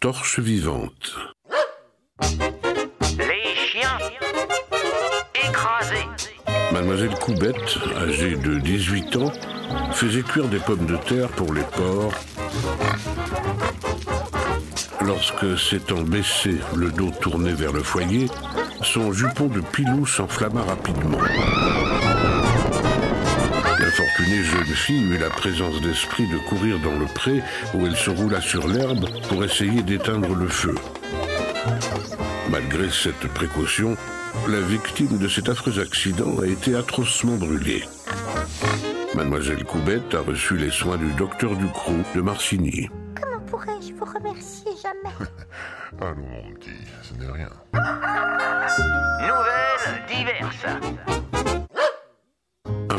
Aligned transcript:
Torche 0.00 0.40
vivante. 0.40 1.16
Les 3.18 3.54
chiens 3.54 3.98
écrasés. 5.34 6.06
Mademoiselle 6.72 7.14
Coubette, 7.18 7.78
âgée 7.96 8.36
de 8.36 8.58
18 8.58 9.16
ans, 9.16 9.32
faisait 9.92 10.22
cuire 10.22 10.48
des 10.48 10.58
pommes 10.58 10.86
de 10.86 10.96
terre 10.96 11.28
pour 11.30 11.52
les 11.52 11.62
porcs. 11.62 12.14
Lorsque 15.04 15.58
s'étant 15.58 16.02
baissé, 16.02 16.56
le 16.74 16.90
dos 16.90 17.10
tourné 17.20 17.52
vers 17.52 17.72
le 17.72 17.82
foyer, 17.82 18.26
son 18.82 19.12
jupon 19.12 19.46
de 19.46 19.60
pilou 19.60 20.06
s'enflamma 20.06 20.62
rapidement. 20.62 21.18
L'infortunée 24.18 24.44
jeune 24.44 24.74
fille 24.74 25.02
eut 25.02 25.18
la 25.18 25.28
présence 25.28 25.80
d'esprit 25.82 26.26
de 26.26 26.38
courir 26.38 26.78
dans 26.78 26.98
le 26.98 27.04
pré 27.04 27.42
où 27.74 27.86
elle 27.86 27.96
se 27.96 28.08
roula 28.08 28.40
sur 28.40 28.66
l'herbe 28.66 29.06
pour 29.28 29.44
essayer 29.44 29.82
d'éteindre 29.82 30.34
le 30.34 30.48
feu. 30.48 30.74
Malgré 32.50 32.88
cette 32.88 33.28
précaution, 33.34 33.94
la 34.48 34.60
victime 34.60 35.18
de 35.18 35.28
cet 35.28 35.50
affreux 35.50 35.80
accident 35.80 36.38
a 36.40 36.46
été 36.46 36.74
atrocement 36.74 37.36
brûlée. 37.36 37.84
Mademoiselle 39.14 39.64
Coubette 39.64 40.14
a 40.14 40.20
reçu 40.20 40.56
les 40.56 40.70
soins 40.70 40.96
du 40.96 41.12
docteur 41.12 41.54
Ducrot 41.54 42.02
de 42.14 42.20
Marcigny. 42.22 42.88
Comment 43.20 43.40
pourrais-je 43.44 43.92
vous 43.92 44.06
remercier 44.06 44.72
jamais? 44.82 45.14
Ah 46.00 46.12
non, 46.14 46.26
mon 46.26 46.54
petit, 46.54 46.70
ce 47.02 47.14
n'est 47.14 47.30
rien. 47.30 47.48
Nouvelles 49.20 50.06
diverses. 50.08 50.66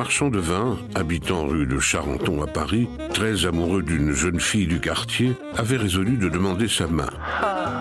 Marchand 0.00 0.30
de 0.30 0.38
vin, 0.38 0.78
habitant 0.94 1.46
rue 1.46 1.66
de 1.66 1.78
Charenton 1.78 2.42
à 2.42 2.46
Paris, 2.46 2.88
très 3.12 3.44
amoureux 3.44 3.82
d'une 3.82 4.12
jeune 4.12 4.40
fille 4.40 4.66
du 4.66 4.80
quartier, 4.80 5.34
avait 5.58 5.76
résolu 5.76 6.16
de 6.16 6.30
demander 6.30 6.68
sa 6.68 6.86
main. 6.86 7.10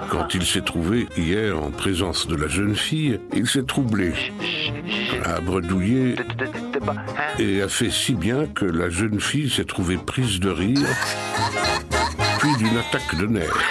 Quand 0.10 0.34
il 0.34 0.46
s'est 0.46 0.60
trouvé 0.60 1.08
hier 1.16 1.58
en 1.58 1.72
présence 1.72 2.28
de 2.28 2.36
la 2.36 2.50
jeune 2.50 2.76
fille, 2.76 3.22
il 3.34 3.48
s'est 3.48 3.64
troublé, 3.64 4.12
a 5.24 5.40
bredouillé 5.40 6.16
et 7.40 7.62
a 7.62 7.70
fait 7.70 7.90
si 7.90 8.16
bien 8.16 8.48
que 8.48 8.66
la 8.66 8.90
jeune 8.90 9.22
fille 9.22 9.50
s'est 9.50 9.64
trouvée 9.64 9.96
prise 9.96 10.42
de 10.42 10.50
rire, 10.50 10.90
puis 12.40 12.54
d'une 12.58 12.78
attaque 12.78 13.18
de 13.18 13.28
nerfs. 13.28 13.64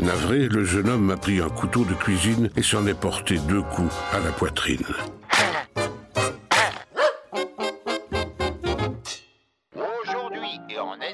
Navré, 0.00 0.48
le 0.48 0.64
jeune 0.64 0.88
homme 0.88 1.10
a 1.12 1.16
pris 1.16 1.40
un 1.40 1.50
couteau 1.50 1.84
de 1.84 1.94
cuisine 1.94 2.50
et 2.56 2.62
s'en 2.62 2.84
est 2.88 2.98
porté 2.98 3.38
deux 3.48 3.62
coups 3.62 3.94
à 4.12 4.18
la 4.18 4.32
poitrine. 4.32 4.82